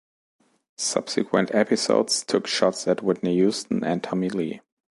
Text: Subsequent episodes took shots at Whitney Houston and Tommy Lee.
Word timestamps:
Subsequent 0.79 1.53
episodes 1.53 2.23
took 2.25 2.47
shots 2.47 2.87
at 2.87 3.03
Whitney 3.03 3.35
Houston 3.35 3.83
and 3.83 4.01
Tommy 4.01 4.29
Lee. 4.31 4.61